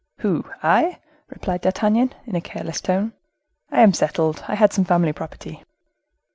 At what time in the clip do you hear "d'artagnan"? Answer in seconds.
1.61-2.15